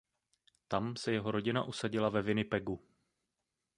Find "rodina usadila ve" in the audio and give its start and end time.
1.31-2.21